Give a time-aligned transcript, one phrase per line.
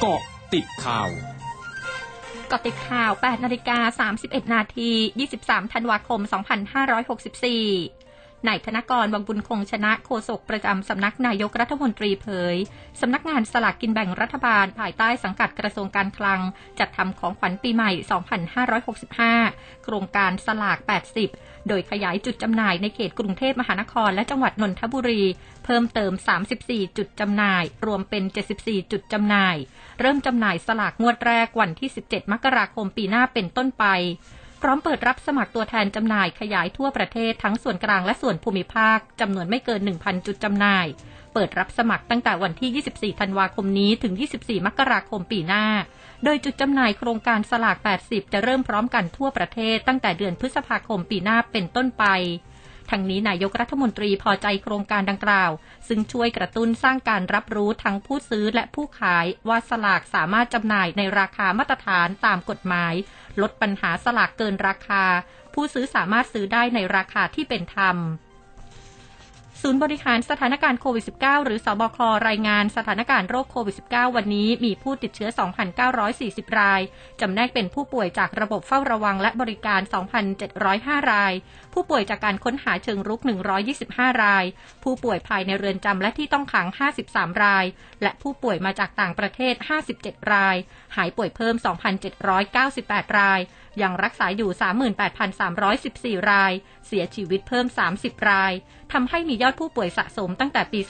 [0.00, 0.22] เกาะ
[0.54, 1.08] ติดข่าว
[2.50, 4.90] กาะติดข่าว 8 นาฬิกา 31 นาที
[5.30, 6.20] 23 ธันวาคม
[6.96, 7.97] 2564
[8.46, 12.56] นายธนกรวังบุญคงชนะโฆษกประจำสำนักนายกรัฐมนตรีเผย
[13.00, 16.40] สำนักงานสลากกินแบ่งรัฐบาล ภายใต้สังกัดกระทรวงการคลัง
[16.78, 17.90] จัดทำของขวัญปีใหม่
[19.08, 20.78] 2565 โครงการสลาก
[21.24, 25.22] 80 โดยขยายจุดจำหน่ายในเขตกรุงเทพมหานครและจังหวัดนนทบุรี
[25.64, 26.12] เพิ่มเติม
[26.54, 28.24] 34 จุดจำหน่าย รวมเป็น
[28.58, 29.56] 74 จุดจำหน่าย
[30.00, 33.84] เริ่มจำหน่ายสลากงวดแรกวันที่ 17 มกราคมปีหน้าเป็นต้นไป
[34.62, 40.86] พร้อมเปิดรับสมัครตัวแทนจำหน่ายขยายทั่วประเทศทั้งส่วนกลางและส่วนภูมิภาคจำนวนไม่เกิน 1,000 จุดจำหน่าย
[41.34, 45.64] เปิดรับสมัครตั้งแต่วันที่ 24 ธันวาคมนี้ถึง 24 มกราคมปีหน้า
[46.24, 47.76] โดยจุดจำหน่ายโครงการสลาก
[48.06, 52.04] 80 จะเริ่มพร้อมกันทั่วประเทศตั้งแต่เดือนพฤษภาคมปีหน้าเป็นต้นไป
[52.90, 55.50] ทั้งนี้นายกรัฐมนตรีพอใจโครงการดังกล่าว
[55.88, 62.94] ซึ่งช่วยกระตุ้นสร้างการรับรู้ทั้งผู้ซื้อและผู้ขายว่าสลากสามารถจำหน่ายในราคามาตรฐานตามกฎหมาย
[63.40, 65.04] ลดปัญหาสลากเกินราคา
[65.54, 67.96] ผู้ซื้อสามารถซื้อได้ในราคาที่เป็นธรรม
[69.62, 75.30] ศูนย์บริหารสถานการณ์โควิด -19 หรือสอบครายงานสถานการณ์โรคโควิด -19 วันนี้มีผู้ติดเชื้อ
[75.94, 76.80] 2,940 ราย
[77.20, 79.80] จำแนกเป็นผู้ป่วยจากระบบเฝ้าระวังและบริการ
[80.46, 81.32] 2,705 ราย
[81.72, 83.20] ผู้ป่วยจากการค้นหาเชิงรุก
[83.70, 84.44] 125 ราย
[84.82, 86.66] ผู้ป่วยภายในเรือนจำและที่ต้องขัง
[87.04, 87.64] 53 ราย
[88.02, 89.54] และผู้ป่วยมาจากต่างประเทศ
[89.94, 90.56] 57 ราย
[90.96, 91.54] หายป่วยเพิ่ม
[92.36, 93.40] 2,798 ราย
[93.82, 94.50] ยังรักษาอยู่
[95.40, 96.52] 38,314 ราย
[96.86, 97.66] เสียชีวิตเพิ่ม
[97.98, 98.52] 30 ราย
[98.92, 100.80] ทำให้มียอดผู้ป่วยสะสมตั้งแต่ปี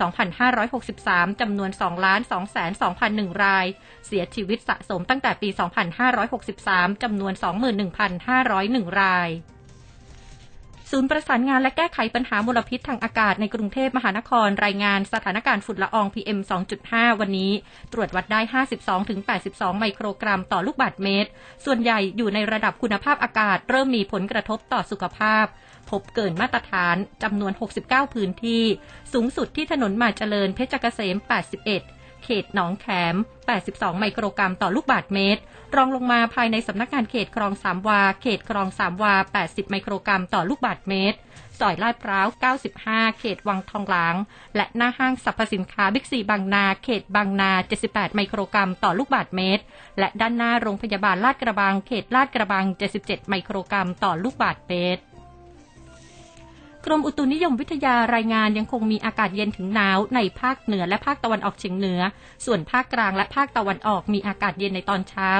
[0.84, 1.94] 2563 จำนวน 2 2 2 0
[3.00, 3.66] 0 1 ราย
[4.06, 5.48] เสียชีวิตสะสมตั้งแต่ปี
[6.26, 7.32] 2563 จำนวน
[8.20, 9.30] 21,501 ราย
[10.92, 16.38] ศูนย์ประสานงานและแก้ไขปัญหามลพิษทางอากาศในกรุงเทพมหานครรายงานสถานการณ์ฝุ่นละออง PM
[16.80, 17.52] 2.5 วันนี้
[17.92, 18.40] ตรวจวัดได้
[19.10, 21.30] 52-82 ไมโครกรัมต่อลูกบาศก์เมตร
[21.64, 25.44] ส่วนใหญ่อยู่ในระดับคุณภาพอากาศ เริ่มมีผลกระทบต่อสุขภาพ
[25.90, 27.52] พบเกินมาตรฐานจำนวน
[27.84, 28.64] 69 พื้นที่
[29.12, 31.16] สูงสุดที่ถนนมาเจริญเพชรเกษม
[31.76, 33.14] 81 เขตหนองแขม
[33.58, 35.40] 82 ไมโครกรัมต่อลูกบาศก์เมตร
[35.76, 39.14] รองลงมาภายในสำนักงานเขตคลองสามวา เขตคลองสามวา
[39.44, 41.18] 80 ไมโครกรัมต่อลูกบาศก์เมตร
[41.58, 42.26] ซอยลาดพร้าว
[42.72, 44.14] 95 เขตวังทองหลาง
[44.56, 47.50] และหน้าห้างสรรพสินค้าบิ๊กซีบางนา เขตบางนา
[47.84, 49.62] 78 ไมโครกรัมต่อลูกบาศก์เมตร
[49.98, 52.64] และด้านหน้าโรงพยาบาลลาดกระบัง เขตลาดกระบัง
[52.98, 55.02] 77 ไมโครกรัมต่อลูกบาศก์เมตร
[56.86, 62.00] กรมอุตุนิยมวิทยารายงานยังคงมีอากาศเย็นถึงหนาวในภาคเหนือและภาคตะวันออกเฉียงเหนือ
[62.44, 65.30] ส่วนภาคกลางและภาคตะวันออกมีอากาศเย็นในตอนเช้า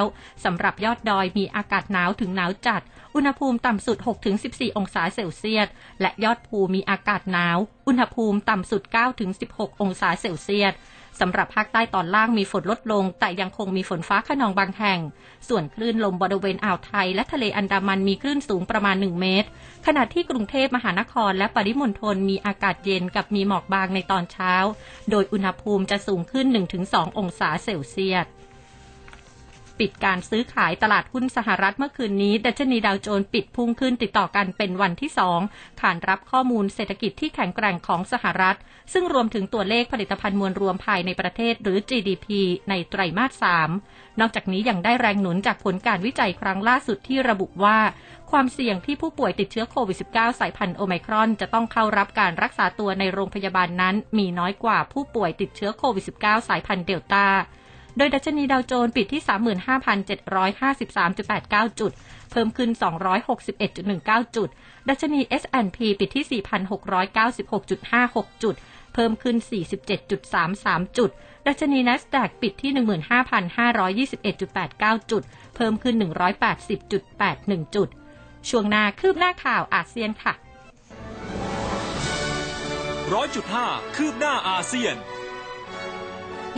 [0.43, 2.81] สำหรับยอดดอยมีอากาศหนาวถึงหนาวจัด
[3.15, 3.97] อุณหภูมิต่ำสุด
[4.37, 5.67] 6-14 องศาเซลเซียส
[6.01, 7.57] และยอดภูมีอากาศหนาว
[7.89, 8.81] อุณหภูมิต่ำสุด
[9.31, 10.73] 9-16 องศาเซลเซียส
[11.19, 14.99] สำหรับภาคใต้ตอนล่างมีฝนลดลง แต่ยังคงมีฝนฟ้าขนองบางแห่ง
[15.47, 19.47] ส่วนคลื่นลมบริเวณอ่าวไทย และทะเลอันดามันมีคลื่นสูงประมาณ 1 เมตร
[19.85, 24.53] ขณะที่กรุงเทพมหานครและปริมณฑลมีอากาศเย็นกับมีหมอกบางในตอนเช้า
[25.11, 26.45] โดยอุณหภูมิจะสูงขึ้น
[26.81, 28.25] 1-2 องศาเซลเซียส
[29.79, 35.39] ปิดการซื้อขายตลาดหุ้นสหรัฐเมื่อคืนนี้ดัชนีดาวโจนส์ปิดพุ่งขึ้นติดต่อกันเป็นวันที่สอง
[35.81, 38.57] ขานรับข้อมูลเศรษฐกิจที่แข็งแกร่งของสหรัฐ
[38.93, 42.27] ซึ่งรวมถึงตัวเลขผลิตภัณฑ์มวลรวมภายในประเทศหรือ GDP
[42.69, 43.69] ในไตรมาสสาม
[44.19, 47.77] นอกจากนี้ยังได้แรงหนุนจากผลการวิจัยครั้งล่าสุดที่ระบุว่า
[48.31, 57.25] ความเสี่ยงที่ผู้ป่วยติดเชื้อโควิด -19 สายพันธุ์โอไมครอนจะต้องเข้ารับการรักษาตัวในโรงพยาบาลนั้น มีน้อยกว่าผู้ป่วยติดเชื้อโควิด -19 สายพันธุ์เดลต้า
[57.97, 59.23] โดยดัชนีดาวโจนส์ปิดที่
[61.69, 61.91] 35,753.89 จุด
[62.31, 62.69] เพิ่มขึ้น
[63.53, 64.49] 261.19 จุด
[64.89, 68.55] ดัชนี S&P ปิดที่ 4,696.56 จุด
[68.93, 69.35] เพิ่มขึ้น
[70.17, 71.09] 47.33 จุด
[71.47, 72.71] ดัชนี NASDAQ ปิดที่
[74.31, 75.23] 15,521.89 จุด
[75.55, 75.95] เพิ่มขึ้น
[76.79, 77.87] 180.81 จุด
[78.49, 80.33] ช่วงหน้าคืบหน้าข่าวอาเซียนค่ะ
[83.13, 84.95] ร้อยจุดห้าคืบหน้าอาเซียน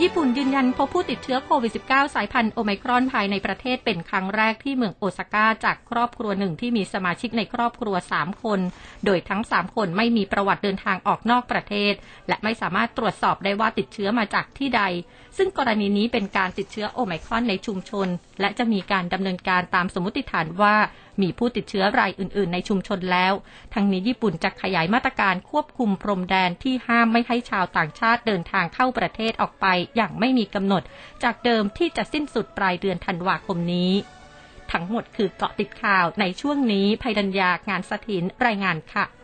[0.00, 8.60] ญี่ปุ่นยืนยันพบผู้ติดเชื้อโควิด -19 สายพันธุ์โอไมครอนภายในประเทศเป็นครั้งแรกที่เมืองโอซาก้าจากครอบครัวหนึ่งที่มีสมาชิกในครอบครัว 3 คน
[9.04, 11.92] โดยทั้ง 3 คนไม่มีประวัติเดินทางออกนอกประเทศ
[12.28, 14.82] และไม่สามารถตรวจสอบได้ว่าติดเชื้อมาจากที่ใด
[15.36, 18.08] ซึ่งกรณีนี้เป็นการติดเชื้อโอไมครอนในชุมชน
[18.42, 20.74] และจะมีการดำเนินการตามสมมติฐานว่า
[21.22, 23.32] มีผู้ติดเชื้อรายอื่น ๆ ในชุมชนแล้ว
[23.74, 29.66] ทั้งนี้ญี่ปุ่นจะขยายมาตรการควบคุมพรมแดนที่ห้ามไม่ให้ชาวต่างชาติเดินทางเข้าประเทศออกไป
[29.96, 30.82] อย่างไม่มีกำหนด
[31.22, 33.92] จากเดิมที่จะสิ้นสุดปลายเดือนธันวาคมนี้
[34.72, 39.04] ทั้งหมดคือเกาะติดข่าวในช่วงนี้ภัยดัญญางานสถินรายงานค่ะ